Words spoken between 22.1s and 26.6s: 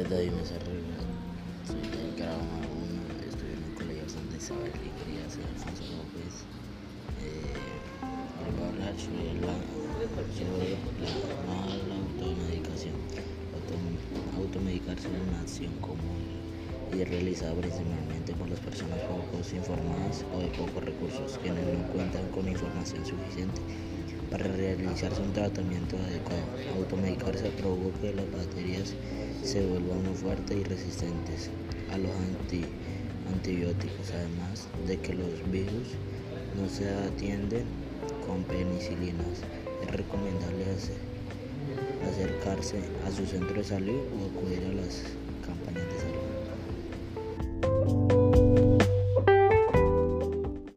con información suficiente para realizarse un tratamiento adecuado.